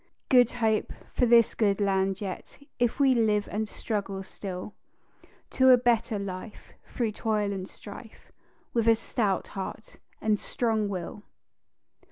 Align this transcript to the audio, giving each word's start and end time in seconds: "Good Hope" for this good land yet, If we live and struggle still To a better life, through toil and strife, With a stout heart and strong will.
"Good 0.29 0.53
Hope" 0.53 0.91
for 1.13 1.27
this 1.27 1.53
good 1.53 1.79
land 1.79 2.21
yet, 2.21 2.57
If 2.79 2.99
we 2.99 3.13
live 3.13 3.47
and 3.51 3.69
struggle 3.69 4.23
still 4.23 4.73
To 5.51 5.69
a 5.69 5.77
better 5.77 6.17
life, 6.17 6.73
through 6.87 7.11
toil 7.11 7.53
and 7.53 7.69
strife, 7.69 8.31
With 8.73 8.87
a 8.87 8.95
stout 8.95 9.49
heart 9.49 9.97
and 10.19 10.39
strong 10.39 10.89
will. 10.89 11.21